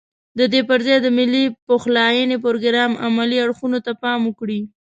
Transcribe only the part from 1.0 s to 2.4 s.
د ملي پخلاينې